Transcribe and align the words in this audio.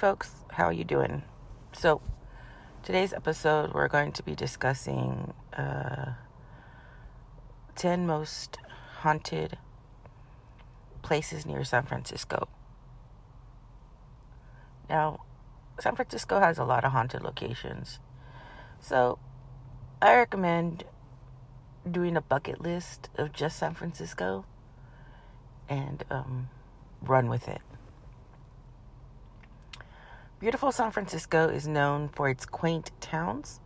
Folks, 0.00 0.36
how 0.52 0.64
are 0.64 0.72
you 0.72 0.82
doing? 0.82 1.22
So, 1.72 2.00
today's 2.82 3.12
episode 3.12 3.74
we're 3.74 3.86
going 3.86 4.12
to 4.12 4.22
be 4.22 4.34
discussing 4.34 5.34
uh, 5.54 6.12
10 7.76 8.06
most 8.06 8.56
haunted 9.00 9.58
places 11.02 11.44
near 11.44 11.62
San 11.64 11.82
Francisco. 11.82 12.48
Now, 14.88 15.20
San 15.78 15.96
Francisco 15.96 16.40
has 16.40 16.56
a 16.56 16.64
lot 16.64 16.82
of 16.82 16.92
haunted 16.92 17.20
locations. 17.20 17.98
So, 18.80 19.18
I 20.00 20.16
recommend 20.16 20.84
doing 21.88 22.16
a 22.16 22.22
bucket 22.22 22.62
list 22.62 23.10
of 23.18 23.34
just 23.34 23.58
San 23.58 23.74
Francisco 23.74 24.46
and 25.68 26.04
um, 26.10 26.48
run 27.02 27.28
with 27.28 27.46
it. 27.48 27.60
Beautiful 30.40 30.72
San 30.72 30.90
Francisco 30.90 31.48
is 31.48 31.68
known 31.68 32.08
for 32.08 32.26
its 32.26 32.46
quaint 32.46 32.92
towns, 32.98 33.60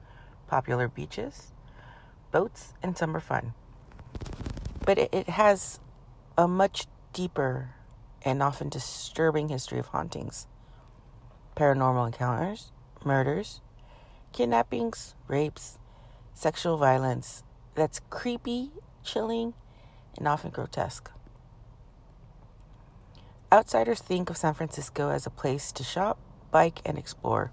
popular 0.49 0.89
beaches, 0.89 1.53
boats, 2.33 2.75
and 2.83 2.99
summer 2.99 3.21
fun. 3.21 3.55
But 4.85 4.99
it, 4.99 5.29
has 5.29 5.79
a 6.37 6.49
much 6.49 6.89
deeper 7.13 7.77
and 8.23 8.43
often 8.43 8.71
disturbing 8.71 9.51
history 9.51 9.79
of 9.79 9.87
hauntings, 9.87 10.49
paranormal 11.57 12.07
encounters, 12.07 12.73
murders, 13.05 13.61
kidnappings, 14.33 15.15
rapes, 15.29 15.79
sexual 16.33 16.77
violence 16.77 17.45
that's 17.77 18.01
creepy, 18.11 18.73
chilling, 19.05 19.55
and 20.19 20.27
often 20.27 20.51
grotesque. 20.51 21.09
Outsiders 23.53 24.01
think 24.01 24.29
of 24.29 24.37
San 24.37 24.55
Francisco 24.55 25.11
as 25.11 25.25
a 25.25 25.31
place 25.31 25.71
to 25.71 25.85
shop, 25.85 26.19
bike, 26.55 26.81
and 26.85 26.97
explore, 26.97 27.51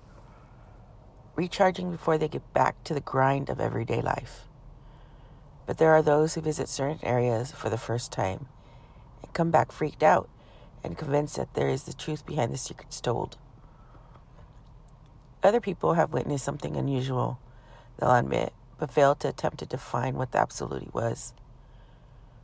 recharging 1.35 1.89
before 1.89 2.19
they 2.19 2.27
get 2.27 2.53
back 2.53 2.83
to 2.83 2.93
the 2.93 3.01
grind 3.01 3.49
of 3.49 3.59
everyday 3.59 3.99
life. 3.99 4.41
But 5.65 5.79
there 5.79 5.89
are 5.89 6.03
those 6.03 6.35
who 6.35 6.41
visit 6.41 6.69
certain 6.69 7.03
areas 7.03 7.51
for 7.51 7.71
the 7.71 7.79
first 7.79 8.11
time 8.11 8.45
and 9.23 9.33
come 9.33 9.49
back 9.49 9.71
freaked 9.71 10.03
out 10.03 10.29
and 10.83 10.99
convinced 10.99 11.35
that 11.37 11.55
there 11.55 11.67
is 11.67 11.85
the 11.85 11.93
truth 11.93 12.27
behind 12.27 12.53
the 12.53 12.59
secrets 12.59 13.01
told. 13.01 13.39
Other 15.41 15.59
people 15.59 15.95
have 15.95 16.13
witnessed 16.13 16.45
something 16.45 16.77
unusual, 16.77 17.39
they'll 17.97 18.13
admit, 18.13 18.53
but 18.77 18.91
fail 18.91 19.15
to 19.15 19.29
attempt 19.29 19.57
to 19.59 19.65
define 19.65 20.13
what 20.13 20.31
the 20.31 20.37
absolutely 20.37 20.89
was. 20.93 21.33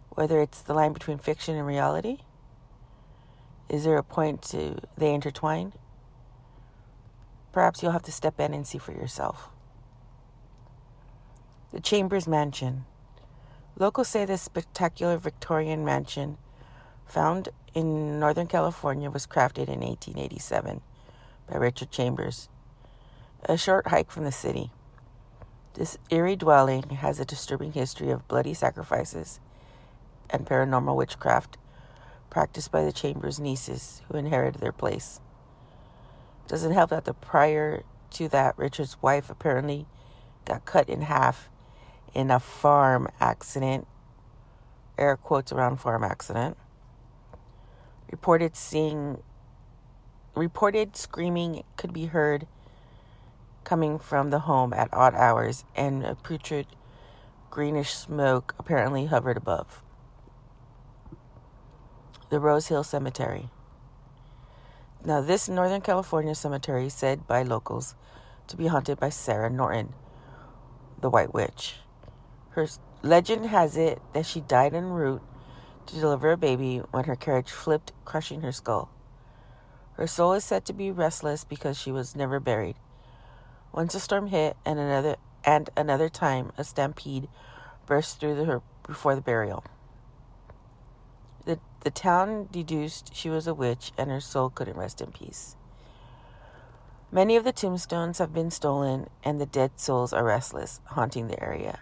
Whether 0.10 0.42
it's 0.42 0.64
the 0.64 0.74
line 0.74 0.94
between 0.94 1.20
fiction 1.20 1.56
and 1.56 1.68
reality, 1.68 2.18
is 3.70 3.84
there 3.84 3.98
a 3.98 4.04
point 4.04 4.42
to 4.54 4.80
they 4.98 5.14
intertwine? 5.14 5.74
Perhaps 7.52 7.82
you'll 7.82 7.92
have 7.92 8.04
to 8.04 8.12
step 8.12 8.40
in 8.40 8.54
and 8.54 8.68
see 8.68 8.78
for 8.78 8.92
yourself. 8.92 9.50
The 11.72 11.80
Chambers 11.80 12.28
Mansion. 12.28 12.86
Locals 13.78 14.08
say 14.08 14.26
this 14.26 14.42
spectacular 14.42 15.18
Victorian 15.18 15.86
mansion, 15.86 16.38
found 17.06 17.50
in 17.74 18.20
Northern 18.20 18.48
California, 18.48 19.10
was 19.10 19.28
crafted 19.28 19.68
in 19.68 19.82
1887 19.82 20.82
by 21.50 21.58
Richard 21.58 21.92
Chambers, 21.92 22.50
a 23.44 23.58
short 23.58 23.88
hike 23.88 24.10
from 24.10 24.24
the 24.24 24.32
city. 24.32 24.72
This 25.76 25.98
eerie 26.10 26.36
dwelling 26.36 26.90
has 26.90 27.20
a 27.20 27.26
disturbing 27.26 27.74
history 27.74 28.10
of 28.10 28.28
bloody 28.28 28.56
sacrifices 28.56 29.40
and 30.30 30.46
paranormal 30.46 30.96
witchcraft 30.96 31.58
practiced 32.30 32.72
by 32.72 32.84
the 32.84 32.92
Chambers 32.92 33.40
nieces 33.40 34.02
who 34.08 34.18
inherited 34.18 34.60
their 34.60 34.72
place. 34.72 35.20
Doesn't 36.48 36.72
help 36.72 36.92
that 36.92 37.06
the 37.06 37.14
prior 37.14 37.84
to 38.12 38.30
that, 38.30 38.58
Richard's 38.58 39.02
wife 39.02 39.30
apparently 39.30 39.86
got 40.46 40.66
cut 40.66 40.88
in 40.88 41.02
half 41.02 41.50
in 42.14 42.32
a 42.32 42.40
farm 42.40 43.10
accident. 43.20 43.86
Air 44.98 45.18
quotes 45.18 45.52
around 45.52 45.78
farm 45.78 46.04
accident. 46.04 46.58
Reported 48.10 48.56
seeing, 48.56 49.22
reported 50.36 50.96
screaming 50.96 51.64
could 51.76 51.92
be 51.92 52.06
heard 52.06 52.48
coming 53.66 54.00
from 54.00 54.30
the 54.30 54.40
home 54.40 54.72
at 54.72 54.88
odd 54.94 55.14
hours, 55.14 55.66
and 55.76 56.06
a 56.06 56.16
putrid 56.16 56.68
greenish 57.50 57.94
smoke 57.94 58.56
apparently 58.58 59.08
hovered 59.08 59.36
above. 59.36 59.84
The 62.30 62.40
Rose 62.40 62.68
Hill 62.68 62.86
Cemetery. 62.86 63.50
Now, 65.06 65.22
this 65.22 65.48
Northern 65.48 65.82
California 65.82 66.36
cemetery, 66.36 66.88
is 66.88 66.94
said 66.94 67.28
by 67.28 67.44
locals, 67.44 67.96
to 68.48 68.58
be 68.58 68.68
haunted 68.68 69.00
by 69.00 69.10
Sarah 69.10 69.50
Norton, 69.50 69.94
the 71.00 71.10
White 71.10 71.34
Witch. 71.34 71.76
Her 72.52 72.68
legend 73.04 73.46
has 73.46 73.78
it 73.78 74.02
that 74.14 74.26
she 74.26 74.42
died 74.42 74.74
en 74.74 74.86
route 74.86 75.22
to 75.86 75.96
deliver 75.96 76.32
a 76.32 76.38
baby 76.38 76.80
when 76.92 77.06
her 77.06 77.16
carriage 77.16 77.52
flipped, 77.52 77.94
crushing 78.06 78.42
her 78.42 78.52
skull. 78.52 78.90
Her 79.94 80.08
soul 80.08 80.34
is 80.34 80.44
said 80.44 80.66
to 80.66 80.74
be 80.74 80.92
restless 80.92 81.44
because 81.44 81.78
she 81.78 81.92
was 81.92 82.16
never 82.16 82.40
buried. 82.40 82.76
Once 83.72 83.96
a 83.96 84.00
storm 84.00 84.28
hit, 84.28 84.58
and 84.66 84.80
another 84.80 85.16
and 85.44 85.70
another 85.78 86.10
time 86.10 86.52
a 86.58 86.64
stampede 86.64 87.30
burst 87.86 88.20
through 88.20 88.36
the, 88.36 88.46
her 88.46 88.62
before 88.86 89.16
the 89.16 89.22
burial. 89.22 89.64
The, 91.48 91.60
the 91.80 91.92
town 91.92 92.50
deduced 92.52 93.16
she 93.16 93.30
was 93.30 93.48
a 93.48 93.54
witch 93.54 93.94
and 93.98 94.12
her 94.12 94.20
soul 94.20 94.50
couldn't 94.50 94.76
rest 94.76 95.00
in 95.00 95.14
peace. 95.14 95.56
Many 97.10 97.38
of 97.38 97.46
the 97.46 97.54
tombstones 97.54 98.18
have 98.18 98.34
been 98.34 98.52
stolen 98.52 99.08
and 99.24 99.40
the 99.40 99.46
dead 99.46 99.80
souls 99.80 100.12
are 100.12 100.26
restless, 100.26 100.82
haunting 100.88 101.28
the 101.28 101.42
area. 101.42 101.80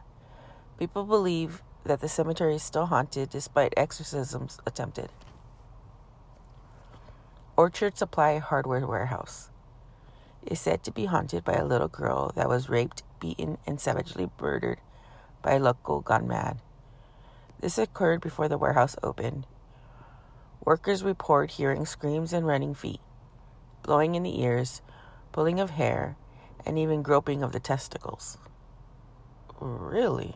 People 0.77 1.03
believe 1.03 1.63
that 1.83 1.99
the 1.99 2.07
cemetery 2.07 2.53
is 2.53 2.61
still 2.61 2.85
haunted 2.85 3.31
despite 3.31 3.73
exorcisms 3.75 4.59
attempted. 4.67 5.09
Orchard 7.57 7.97
Supply 7.97 8.37
Hardware 8.37 8.85
Warehouse 8.85 9.49
is 10.45 10.59
said 10.59 10.83
to 10.83 10.91
be 10.91 11.05
haunted 11.05 11.43
by 11.43 11.53
a 11.53 11.65
little 11.65 11.87
girl 11.87 12.31
that 12.35 12.49
was 12.49 12.69
raped, 12.69 13.01
beaten, 13.19 13.57
and 13.65 13.81
savagely 13.81 14.29
murdered 14.39 14.79
by 15.41 15.53
a 15.53 15.59
local 15.59 16.01
gone 16.01 16.27
mad. 16.27 16.59
This 17.61 17.79
occurred 17.79 18.21
before 18.21 18.47
the 18.47 18.59
warehouse 18.59 18.95
opened. 19.01 19.47
Workers 20.65 21.03
report 21.03 21.51
hearing 21.51 21.85
screams 21.85 22.33
and 22.33 22.47
running 22.47 22.73
feet, 22.73 22.99
blowing 23.83 24.15
in 24.15 24.23
the 24.23 24.41
ears, 24.41 24.81
pulling 25.31 25.59
of 25.59 25.69
hair, 25.69 26.17
and 26.65 26.79
even 26.79 27.03
groping 27.03 27.43
of 27.43 27.51
the 27.51 27.59
testicles. 27.59 28.39
Really? 29.61 30.35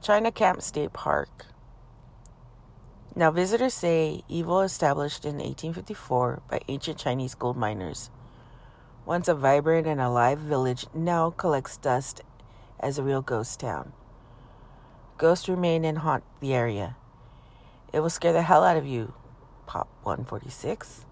China 0.00 0.32
Camp 0.32 0.62
State 0.62 0.94
Park. 0.94 1.44
Now, 3.14 3.30
visitors 3.30 3.74
say 3.74 4.22
evil 4.26 4.62
established 4.62 5.26
in 5.26 5.34
1854 5.34 6.42
by 6.48 6.60
ancient 6.68 6.98
Chinese 6.98 7.34
gold 7.34 7.58
miners. 7.58 8.08
Once 9.04 9.28
a 9.28 9.34
vibrant 9.34 9.86
and 9.86 10.00
alive 10.00 10.38
village, 10.38 10.86
now 10.94 11.28
collects 11.28 11.76
dust 11.76 12.22
as 12.80 12.98
a 12.98 13.02
real 13.02 13.20
ghost 13.20 13.60
town. 13.60 13.92
Ghosts 15.18 15.48
remain 15.48 15.84
and 15.84 15.98
haunt 15.98 16.24
the 16.40 16.54
area. 16.54 16.96
It 17.96 18.00
will 18.00 18.10
scare 18.10 18.34
the 18.34 18.42
hell 18.42 18.62
out 18.62 18.76
of 18.76 18.84
you. 18.84 19.14
Pop 19.64 19.88
146. 20.02 21.06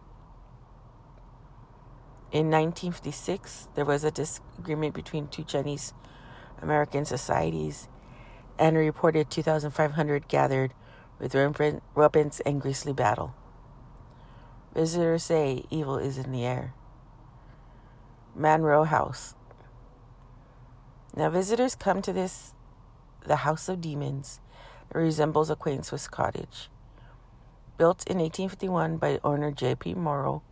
In 2.31 2.51
1956, 2.51 3.69
there 3.75 3.87
was 3.87 4.05
a 4.05 4.11
disagreement 4.11 4.93
between 4.93 5.29
two 5.29 5.45
Chinese 5.45 5.95
American 6.61 7.07
societies, 7.07 7.89
and 8.59 8.77
a 8.77 8.81
reported 8.81 9.31
2,500 9.31 10.29
gathered 10.29 10.75
with 11.19 11.35
weapons 11.95 12.41
and 12.41 12.61
grisly 12.61 12.93
battle. 12.93 13.35
Visitors 14.75 15.23
say 15.23 15.65
evil 15.71 15.97
is 15.97 16.19
in 16.19 16.33
the 16.33 16.45
air. 16.45 16.75
Manro 18.39 18.87
House. 18.87 19.35
Now, 21.17 21.31
visitors 21.31 21.75
come 21.75 22.03
to 22.03 22.13
this 22.13 22.53
the 23.27 23.37
House 23.37 23.71
of 23.71 23.81
Demons. 23.81 24.43
It 24.95 24.99
resembles 24.99 25.49
a 25.49 25.57
quaint 25.57 25.87
Swiss 25.87 26.09
cottage. 26.09 26.69
Built 27.77 28.07
in 28.07 28.19
1851 28.19 28.99
by 28.99 29.19
owner 29.25 29.51
J.P. 29.51 29.95
Morrow, 29.95 30.43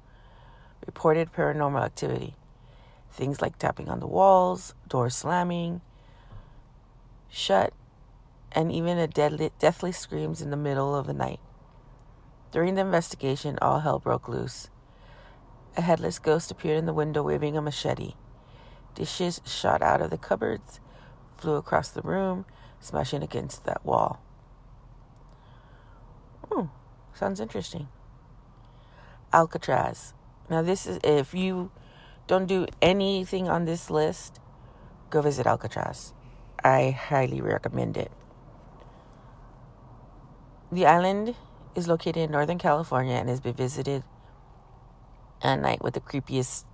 reported 0.85 1.33
paranormal 1.33 1.85
activity. 1.85 2.35
Things 3.13 3.41
like 3.41 3.59
tapping 3.59 3.89
on 3.89 4.01
the 4.01 4.07
walls, 4.07 4.75
doors 4.89 5.15
slamming, 5.15 5.83
shut, 7.31 7.73
and 8.51 8.73
even 8.73 8.99
a 8.99 9.07
deadly, 9.07 9.51
deathly 9.59 9.93
screams 9.93 10.43
in 10.43 10.51
the 10.51 10.57
middle 10.57 10.95
of 10.95 11.07
the 11.07 11.13
night. 11.13 11.41
During 12.51 12.75
the 12.75 12.83
investigation, 12.83 13.59
all 13.63 13.81
hell 13.81 13.99
broke 13.99 14.29
loose. 14.29 14.69
A 15.77 15.81
headless 15.81 16.19
ghost 16.19 16.51
appeared 16.51 16.79
in 16.79 16.87
the 16.87 16.93
window 16.93 17.23
waving 17.23 17.57
a 17.57 17.63
machete. 17.63 18.15
Dishes 18.95 19.41
shot 19.47 19.81
out 19.81 20.03
of 20.03 20.11
the 20.11 20.19
cupboards, 20.19 20.81
flew 21.37 21.55
across 21.55 21.89
the 21.89 22.03
room, 22.03 22.45
smashing 22.81 23.23
against 23.23 23.65
that 23.65 23.85
wall. 23.87 24.21
Hmm, 26.51 26.67
sounds 27.15 27.41
interesting. 27.41 27.89
Alcatraz. 29.33 30.15
Now, 30.51 30.63
this 30.63 30.87
is 30.87 30.99
if 31.03 31.35
you 31.35 31.71
don't 32.27 32.47
do 32.47 32.67
anything 32.81 33.49
on 33.49 33.65
this 33.65 33.91
list, 33.91 34.41
go 35.11 35.23
visit 35.23 35.47
Alcatraz. 35.47 36.13
I 36.63 36.91
highly 36.91 37.41
recommend 37.41 37.97
it. 37.97 38.13
The 40.71 40.87
island 40.87 41.35
is 41.75 41.89
located 41.89 42.19
in 42.19 42.31
Northern 42.31 42.59
California 42.59 43.15
and 43.15 43.29
has 43.29 43.41
been 43.41 43.55
visited 43.55 44.05
at 45.43 45.61
night 45.61 45.83
with 45.83 45.95
the 45.95 46.01
creepiest 46.01 46.65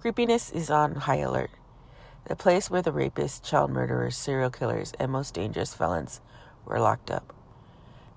creepiness 0.00 0.50
is 0.50 0.70
on 0.70 0.94
high 0.94 1.18
alert 1.18 1.50
the 2.28 2.36
place 2.36 2.70
where 2.70 2.82
the 2.82 2.92
rapists, 2.92 3.42
child 3.42 3.70
murderers, 3.70 4.14
serial 4.14 4.50
killers, 4.50 4.92
and 5.00 5.10
most 5.10 5.32
dangerous 5.32 5.72
felons 5.72 6.20
were 6.66 6.78
locked 6.78 7.10
up. 7.10 7.37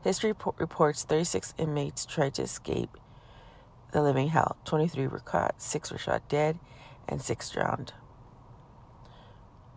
History 0.04 0.34
reports 0.58 1.04
36 1.04 1.54
inmates 1.58 2.06
tried 2.06 2.34
to 2.36 2.42
escape 2.42 2.98
the 3.92 4.02
living 4.02 4.30
hell. 4.30 4.58
23 4.66 5.08
were 5.08 5.20
caught, 5.20 5.62
6 5.62 5.92
were 5.92 5.98
shot 5.98 6.28
dead, 6.28 6.58
and 7.08 7.22
6 7.22 7.50
drowned. 7.52 7.94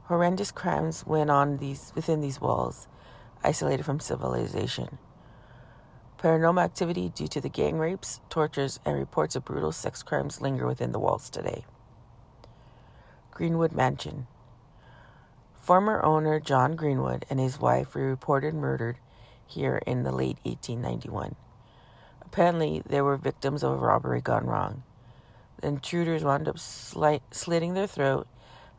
Horrendous 0.05 0.51
crimes 0.51 1.05
went 1.07 1.31
on 1.31 1.59
these, 1.59 1.93
within 1.95 2.21
these 2.21 2.41
walls, 2.41 2.89
isolated 3.43 3.85
from 3.85 4.01
civilization. 4.01 4.99
Paranormal 6.19 6.65
activity 6.65 7.11
due 7.11 7.29
to 7.29 7.41
the 7.41 7.49
gang 7.51 7.79
rapes, 7.79 8.21
tortures, 8.31 8.81
and 8.85 8.97
reports 8.97 9.37
of 9.37 9.45
brutal 9.45 9.73
sex 9.73 10.03
crimes 10.03 10.41
linger 10.41 10.67
within 10.67 10.93
the 10.93 10.99
walls 10.99 11.29
today. 11.29 11.65
Greenwood 13.31 13.73
Mansion. 13.73 14.27
Former 15.55 16.03
owner 16.03 16.41
John 16.41 16.77
Greenwood 16.77 17.27
and 17.29 17.41
his 17.41 17.59
wife 17.59 17.95
were 17.95 18.09
reported 18.09 18.55
murdered 18.55 18.99
here 19.47 19.81
in 19.87 20.03
the 20.03 20.13
late 20.13 20.39
1891. 20.45 21.37
Apparently, 22.23 22.83
they 22.87 23.01
were 23.01 23.17
victims 23.17 23.63
of 23.63 23.73
a 23.73 23.77
robbery 23.77 24.21
gone 24.21 24.47
wrong. 24.47 24.83
The 25.61 25.69
intruders 25.69 26.25
wound 26.25 26.49
up 26.49 26.57
sli- 26.57 27.21
slitting 27.31 27.75
their 27.75 27.87
throat 27.87 28.27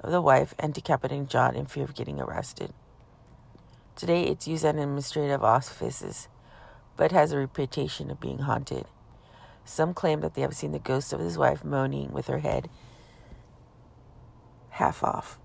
of 0.02 0.12
the 0.12 0.22
wife 0.22 0.54
and 0.60 0.74
decapitating 0.74 1.28
John 1.28 1.56
in 1.56 1.66
fear 1.66 1.86
of 1.86 1.96
getting 1.96 2.20
arrested. 2.20 2.74
Today, 3.96 4.24
it's 4.24 4.48
used 4.48 4.66
as 4.66 4.72
administrative 4.72 5.44
offices, 5.44 6.28
but 6.98 7.12
has 7.12 7.32
a 7.32 7.38
reputation 7.38 8.12
of 8.12 8.20
being 8.20 8.40
haunted. 8.40 8.86
Some 9.64 9.94
claim 9.94 10.20
that 10.22 10.34
they 10.34 10.42
have 10.42 10.56
seen 10.56 10.74
the 10.74 10.80
ghost 10.80 11.14
of 11.14 11.20
his 11.20 11.38
wife 11.38 11.64
moaning 11.64 12.12
with 12.12 12.28
her 12.28 12.40
head 12.40 12.70
half 14.72 15.02
off, 15.04 15.40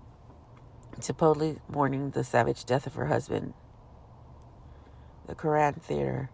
supposedly 0.99 1.59
mourning 1.69 2.11
the 2.11 2.23
savage 2.23 2.65
death 2.65 2.85
of 2.85 2.95
her 2.95 3.07
husband. 3.07 3.53
The 5.27 5.35
Curran 5.35 5.75
Theater. 5.75 6.29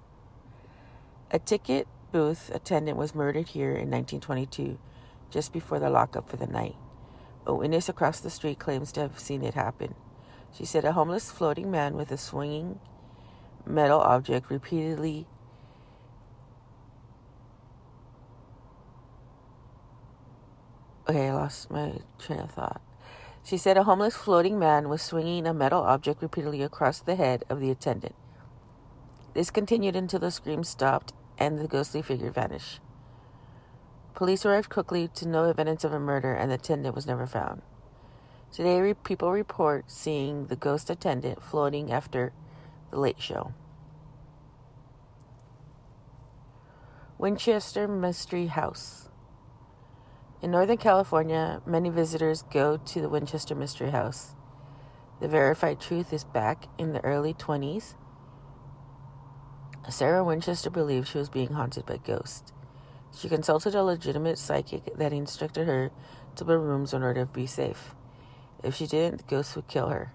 A 1.31 1.39
ticket 1.39 1.87
booth 2.11 2.49
attendant 2.53 2.97
was 2.97 3.13
murdered 3.13 3.49
here 3.49 3.71
in 3.71 3.91
1922, 3.91 4.79
just 5.29 5.51
before 5.51 5.79
the 5.79 5.89
lockup 5.89 6.29
for 6.29 6.37
the 6.37 6.47
night. 6.47 6.75
A 7.45 7.53
witness 7.53 7.89
across 7.89 8.19
the 8.19 8.29
street 8.29 8.59
claims 8.59 8.91
to 8.93 9.01
have 9.01 9.19
seen 9.19 9.43
it 9.43 9.53
happen. 9.53 9.95
She 10.53 10.65
said 10.65 10.85
a 10.85 10.93
homeless 10.93 11.31
floating 11.31 11.69
man 11.69 11.95
with 11.95 12.11
a 12.11 12.17
swinging 12.17 12.79
metal 13.65 13.99
object 13.99 14.49
repeatedly 14.49 15.27
Okay, 21.09 21.29
I 21.29 21.33
lost 21.33 21.71
my 21.71 21.99
train 22.19 22.39
of 22.39 22.51
thought. 22.51 22.81
She 23.41 23.57
said 23.57 23.77
a 23.77 23.83
homeless 23.83 24.17
floating 24.17 24.59
man 24.59 24.89
was 24.89 25.01
swinging 25.01 25.47
a 25.47 25.53
metal 25.53 25.81
object 25.81 26.21
repeatedly 26.21 26.61
across 26.63 26.99
the 26.99 27.15
head 27.15 27.45
of 27.49 27.61
the 27.61 27.71
attendant. 27.71 28.13
This 29.37 29.51
continued 29.51 29.95
until 29.95 30.19
the 30.19 30.31
screams 30.31 30.67
stopped 30.67 31.13
and 31.37 31.59
the 31.59 31.67
ghostly 31.67 32.01
figure 32.01 32.31
vanished. 32.31 32.79
Police 34.15 34.43
arrived 34.47 34.71
quickly 34.71 35.09
to 35.09 35.27
no 35.27 35.43
evidence 35.43 35.83
of 35.83 35.93
a 35.93 35.99
murder, 35.99 36.33
and 36.33 36.49
the 36.49 36.55
attendant 36.55 36.95
was 36.95 37.05
never 37.05 37.27
found. 37.27 37.61
Today, 38.51 38.95
people 38.95 39.31
report 39.31 39.91
seeing 39.91 40.47
the 40.47 40.55
ghost 40.55 40.89
attendant 40.89 41.43
floating 41.43 41.91
after 41.91 42.33
the 42.89 42.99
late 42.99 43.21
show. 43.21 43.53
Winchester 47.19 47.87
Mystery 47.87 48.47
House. 48.47 49.09
In 50.41 50.49
Northern 50.49 50.77
California, 50.77 51.61
many 51.63 51.91
visitors 51.91 52.41
go 52.41 52.77
to 52.77 53.01
the 53.01 53.09
Winchester 53.09 53.53
Mystery 53.53 53.91
House. 53.91 54.33
The 55.21 55.27
verified 55.27 55.79
truth 55.79 56.11
is 56.11 56.23
back 56.23 56.65
in 56.79 56.93
the 56.93 57.05
early 57.05 57.35
20s. 57.35 57.93
Sarah 59.89 60.23
Winchester 60.23 60.69
believed 60.69 61.07
she 61.07 61.17
was 61.17 61.29
being 61.29 61.53
haunted 61.53 61.85
by 61.85 61.97
ghosts. 61.97 62.51
She 63.17 63.29
consulted 63.29 63.73
a 63.73 63.83
legitimate 63.83 64.37
psychic 64.37 64.97
that 64.97 65.13
instructed 65.13 65.67
her 65.67 65.91
multiple 66.37 66.57
rooms 66.57 66.93
in 66.93 67.01
order 67.01 67.25
to 67.25 67.31
be 67.31 67.47
safe. 67.47 67.95
If 68.63 68.75
she 68.75 68.85
didn't, 68.85 69.17
the 69.17 69.23
ghost 69.23 69.55
would 69.55 69.67
kill 69.67 69.89
her. 69.89 70.13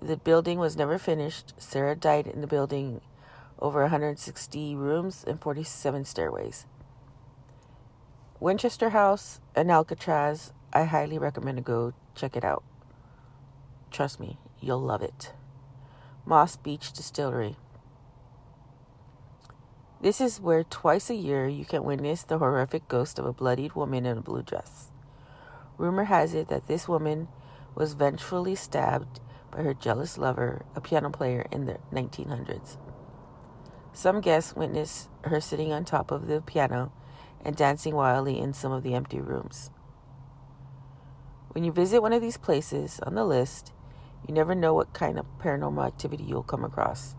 The 0.00 0.16
building 0.16 0.58
was 0.58 0.74
never 0.74 0.96
finished. 0.96 1.52
Sarah 1.58 1.94
died 1.94 2.26
in 2.26 2.40
the 2.40 2.46
building 2.46 3.02
over 3.58 3.82
160 3.82 4.74
rooms 4.74 5.22
and 5.26 5.38
47 5.38 6.06
stairways. 6.06 6.64
Winchester 8.40 8.90
House 8.90 9.40
and 9.54 9.70
Alcatraz, 9.70 10.52
I 10.72 10.84
highly 10.84 11.18
recommend 11.18 11.58
to 11.58 11.62
go 11.62 11.92
check 12.14 12.36
it 12.36 12.44
out. 12.44 12.64
Trust 13.90 14.18
me, 14.18 14.38
you'll 14.60 14.80
love 14.80 15.02
it. 15.02 15.32
Moss 16.24 16.56
Beach 16.56 16.90
Distillery. 16.90 17.56
This 20.02 20.20
is 20.20 20.40
where 20.40 20.64
twice 20.64 21.10
a 21.10 21.14
year 21.14 21.46
you 21.46 21.64
can 21.64 21.84
witness 21.84 22.24
the 22.24 22.38
horrific 22.38 22.88
ghost 22.88 23.20
of 23.20 23.24
a 23.24 23.32
bloodied 23.32 23.74
woman 23.74 24.04
in 24.04 24.18
a 24.18 24.20
blue 24.20 24.42
dress. 24.42 24.90
Rumor 25.78 26.04
has 26.04 26.34
it 26.34 26.48
that 26.48 26.66
this 26.66 26.88
woman 26.88 27.28
was 27.76 27.92
vengefully 27.92 28.56
stabbed 28.56 29.20
by 29.52 29.62
her 29.62 29.74
jealous 29.74 30.18
lover, 30.18 30.66
a 30.74 30.80
piano 30.80 31.08
player 31.08 31.46
in 31.52 31.66
the 31.66 31.78
1900s. 31.92 32.78
Some 33.92 34.20
guests 34.20 34.56
witnessed 34.56 35.08
her 35.22 35.40
sitting 35.40 35.72
on 35.72 35.84
top 35.84 36.10
of 36.10 36.26
the 36.26 36.40
piano 36.40 36.90
and 37.44 37.54
dancing 37.54 37.94
wildly 37.94 38.40
in 38.40 38.52
some 38.54 38.72
of 38.72 38.82
the 38.82 38.94
empty 38.94 39.20
rooms. 39.20 39.70
When 41.50 41.62
you 41.62 41.70
visit 41.70 42.02
one 42.02 42.12
of 42.12 42.22
these 42.22 42.38
places 42.38 42.98
on 43.04 43.14
the 43.14 43.24
list, 43.24 43.72
you 44.26 44.34
never 44.34 44.56
know 44.56 44.74
what 44.74 44.94
kind 44.94 45.16
of 45.16 45.26
paranormal 45.38 45.86
activity 45.86 46.24
you'll 46.24 46.42
come 46.42 46.64
across. 46.64 47.14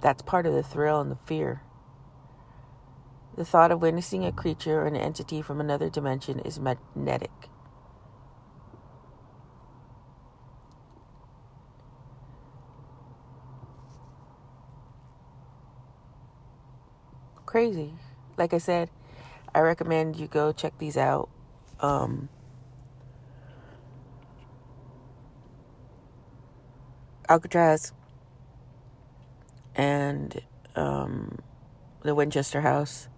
That's 0.00 0.22
part 0.22 0.46
of 0.46 0.54
the 0.54 0.62
thrill 0.62 1.00
and 1.00 1.10
the 1.10 1.18
fear. 1.26 1.62
The 3.36 3.44
thought 3.44 3.70
of 3.70 3.82
witnessing 3.82 4.24
a 4.24 4.32
creature 4.32 4.80
or 4.82 4.86
an 4.86 4.96
entity 4.96 5.42
from 5.42 5.60
another 5.60 5.88
dimension 5.88 6.40
is 6.40 6.58
magnetic. 6.58 7.30
Crazy. 17.46 17.94
Like 18.36 18.52
I 18.52 18.58
said, 18.58 18.90
I 19.54 19.60
recommend 19.60 20.16
you 20.16 20.26
go 20.26 20.52
check 20.52 20.76
these 20.78 20.96
out. 20.96 21.28
Um, 21.80 22.28
Alcatraz 27.28 27.92
and 29.78 30.42
um, 30.76 31.38
the 32.02 32.14
Winchester 32.14 32.60
House. 32.60 33.08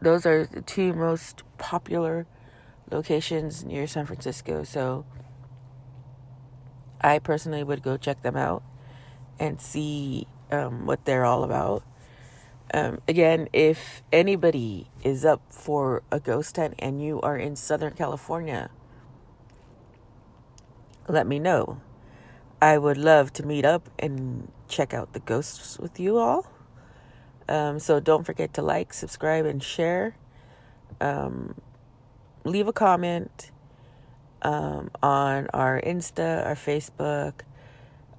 Those 0.00 0.26
are 0.26 0.44
the 0.44 0.60
two 0.60 0.92
most 0.92 1.42
popular 1.58 2.26
locations 2.90 3.64
near 3.64 3.86
San 3.86 4.04
Francisco. 4.04 4.62
So 4.62 5.06
I 7.00 7.18
personally 7.18 7.64
would 7.64 7.82
go 7.82 7.96
check 7.96 8.22
them 8.22 8.36
out 8.36 8.62
and 9.40 9.60
see 9.60 10.26
um, 10.52 10.84
what 10.86 11.06
they're 11.06 11.24
all 11.24 11.42
about. 11.42 11.82
Um, 12.72 13.00
again, 13.08 13.48
if 13.52 14.02
anybody 14.12 14.90
is 15.02 15.24
up 15.24 15.42
for 15.50 16.02
a 16.10 16.20
ghost 16.20 16.56
hunt 16.56 16.74
and 16.78 17.02
you 17.02 17.20
are 17.22 17.36
in 17.36 17.56
Southern 17.56 17.94
California, 17.94 18.70
let 21.08 21.26
me 21.26 21.38
know. 21.38 21.80
I 22.64 22.78
would 22.78 22.96
love 22.96 23.30
to 23.34 23.42
meet 23.44 23.66
up 23.66 23.90
and 23.98 24.50
check 24.68 24.94
out 24.94 25.12
the 25.12 25.20
ghosts 25.20 25.78
with 25.78 26.00
you 26.00 26.16
all. 26.16 26.46
Um, 27.46 27.78
so 27.78 28.00
don't 28.00 28.24
forget 28.24 28.54
to 28.54 28.62
like, 28.62 28.94
subscribe, 28.94 29.44
and 29.44 29.62
share. 29.62 30.16
Um, 30.98 31.56
leave 32.42 32.66
a 32.66 32.72
comment 32.72 33.50
um, 34.40 34.90
on 35.02 35.48
our 35.52 35.78
Insta, 35.78 36.46
our 36.46 36.54
Facebook, 36.54 37.42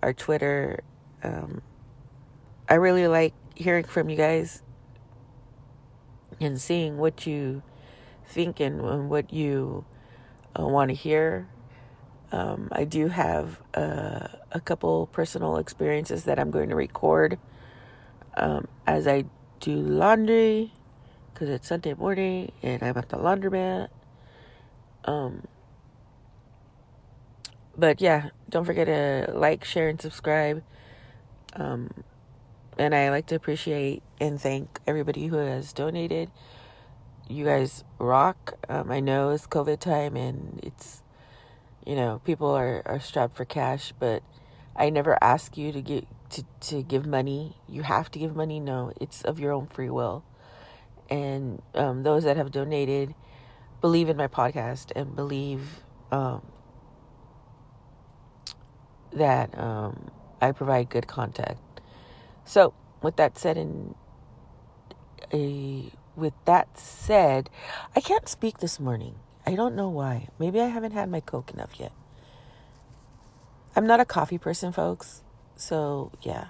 our 0.03 0.13
Twitter. 0.13 0.83
Um, 1.23 1.63
I 2.69 2.75
really 2.75 3.07
like 3.07 3.33
hearing 3.55 3.85
from 3.85 4.09
you 4.09 4.15
guys 4.15 4.61
and 6.39 6.61
seeing 6.61 6.99
what 6.99 7.25
you 7.25 7.63
think 8.27 8.59
and, 8.59 9.09
what 9.09 9.33
you 9.33 9.85
uh, 10.59 10.67
want 10.67 10.89
to 10.89 10.95
hear. 10.95 11.47
Um, 12.31 12.69
I 12.71 12.83
do 12.83 13.07
have 13.07 13.61
uh, 13.73 14.27
a 14.51 14.59
couple 14.63 15.07
personal 15.07 15.57
experiences 15.57 16.23
that 16.25 16.39
I'm 16.39 16.51
going 16.51 16.69
to 16.69 16.75
record 16.75 17.37
um, 18.35 18.67
as 18.85 19.07
I 19.07 19.25
do 19.59 19.75
laundry 19.75 20.73
because 21.33 21.49
it's 21.49 21.67
Sunday 21.67 21.93
morning 21.93 22.51
and 22.63 22.81
I'm 22.81 22.97
at 22.97 23.09
the 23.09 23.17
laundromat. 23.17 23.89
Um, 25.05 25.47
but 27.77 28.01
yeah, 28.01 28.29
don't 28.49 28.65
forget 28.65 28.87
to 28.87 29.31
like, 29.33 29.63
share, 29.63 29.89
and 29.89 30.01
subscribe. 30.01 30.63
Um, 31.53 31.91
and 32.77 32.93
I 32.93 33.09
like 33.09 33.27
to 33.27 33.35
appreciate 33.35 34.03
and 34.19 34.39
thank 34.39 34.79
everybody 34.87 35.27
who 35.27 35.37
has 35.37 35.73
donated. 35.73 36.31
You 37.27 37.45
guys 37.45 37.83
rock. 37.99 38.57
Um, 38.69 38.91
I 38.91 38.99
know 38.99 39.29
it's 39.29 39.47
COVID 39.47 39.79
time 39.79 40.15
and 40.15 40.59
it's, 40.63 41.01
you 41.85 41.95
know, 41.95 42.21
people 42.25 42.49
are, 42.49 42.81
are 42.85 42.99
strapped 42.99 43.35
for 43.35 43.45
cash, 43.45 43.93
but 43.99 44.23
I 44.75 44.89
never 44.89 45.17
ask 45.23 45.57
you 45.57 45.71
to 45.71 45.81
get 45.81 46.07
to, 46.31 46.43
to 46.61 46.83
give 46.83 47.05
money. 47.05 47.55
You 47.67 47.83
have 47.83 48.09
to 48.11 48.19
give 48.19 48.35
money. 48.35 48.59
No, 48.59 48.91
it's 48.99 49.21
of 49.23 49.39
your 49.39 49.51
own 49.51 49.67
free 49.67 49.89
will. 49.89 50.23
And 51.09 51.61
um, 51.75 52.03
those 52.03 52.23
that 52.23 52.37
have 52.37 52.51
donated 52.51 53.13
believe 53.81 54.09
in 54.09 54.17
my 54.17 54.27
podcast 54.27 54.91
and 54.95 55.15
believe 55.15 55.83
um, 56.11 56.41
that 59.13 59.57
um, 59.57 60.09
I 60.41 60.51
provide 60.51 60.89
good 60.89 61.07
content. 61.07 61.57
So, 62.43 62.73
with 63.01 63.15
that 63.17 63.37
said, 63.37 63.57
and 63.57 63.95
a 65.31 65.91
with 66.15 66.33
that 66.45 66.79
said, 66.79 67.49
I 67.95 68.01
can't 68.01 68.27
speak 68.27 68.59
this 68.59 68.79
morning. 68.79 69.15
I 69.45 69.55
don't 69.55 69.75
know 69.75 69.89
why. 69.89 70.29
Maybe 70.39 70.59
I 70.59 70.67
haven't 70.67 70.93
had 70.93 71.09
my 71.09 71.19
Coke 71.19 71.51
enough 71.51 71.79
yet. 71.79 71.91
I'm 73.75 73.85
not 73.85 73.99
a 73.99 74.05
coffee 74.05 74.37
person, 74.37 74.71
folks. 74.71 75.21
So, 75.55 76.11
yeah. 76.21 76.47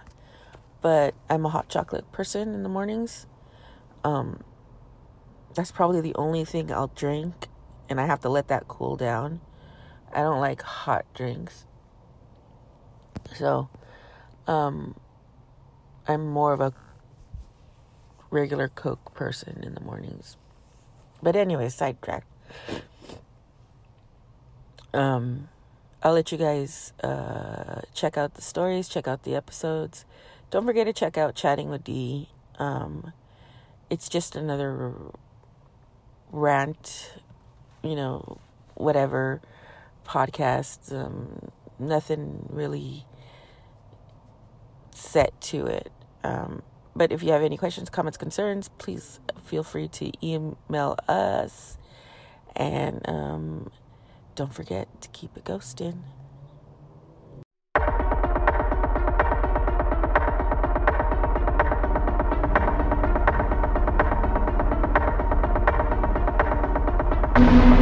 But 0.81 1.15
I'm 1.29 1.45
a 1.45 1.49
hot 1.49 1.67
chocolate 1.67 2.11
person 2.11 2.53
in 2.53 2.63
the 2.63 2.69
mornings. 2.69 3.27
Um 4.03 4.43
that's 5.53 5.71
probably 5.71 6.01
the 6.01 6.15
only 6.15 6.43
thing 6.43 6.71
I'll 6.71 6.87
drink 6.87 7.47
and 7.89 7.99
I 7.99 8.05
have 8.05 8.21
to 8.21 8.29
let 8.29 8.47
that 8.49 8.67
cool 8.67 8.95
down. 8.95 9.41
I 10.13 10.21
don't 10.21 10.39
like 10.39 10.61
hot 10.61 11.05
drinks. 11.13 11.65
So, 13.35 13.69
um 14.47 14.95
I'm 16.07 16.27
more 16.27 16.53
of 16.53 16.61
a 16.61 16.73
regular 18.29 18.67
Coke 18.67 19.13
person 19.15 19.63
in 19.63 19.73
the 19.73 19.81
mornings. 19.81 20.37
But 21.23 21.35
anyway, 21.35 21.69
sidetrack. 21.69 22.25
Um, 24.93 25.49
I'll 26.01 26.13
let 26.13 26.31
you 26.31 26.37
guys 26.37 26.93
uh, 27.03 27.81
check 27.93 28.17
out 28.17 28.35
the 28.35 28.41
stories, 28.41 28.87
check 28.87 29.07
out 29.07 29.23
the 29.23 29.35
episodes. 29.35 30.05
Don't 30.51 30.65
forget 30.65 30.85
to 30.87 30.93
check 30.93 31.17
out 31.17 31.35
Chatting 31.35 31.69
with 31.69 31.83
D. 31.83 32.29
Um, 32.59 33.11
it's 33.89 34.07
just 34.07 34.35
another 34.35 34.93
rant, 36.31 37.13
you 37.83 37.95
know, 37.95 38.39
whatever 38.75 39.41
podcast. 40.05 40.93
Um, 40.93 41.51
nothing 41.79 42.47
really 42.49 43.05
set 44.91 45.39
to 45.41 45.65
it. 45.65 45.91
Um, 46.23 46.61
but 46.95 47.11
if 47.11 47.21
you 47.21 47.31
have 47.31 47.41
any 47.41 47.57
questions, 47.57 47.89
comments, 47.89 48.17
concerns, 48.17 48.69
please 48.77 49.19
feel 49.43 49.63
free 49.63 49.87
to 49.89 50.11
email 50.25 50.97
us. 51.07 51.77
And 52.55 53.01
um, 53.09 53.71
don't 54.35 54.53
forget 54.53 55.01
to 55.01 55.09
keep 55.09 55.35
it 55.35 55.43
ghosting. 55.43 55.99
thank 67.35 67.74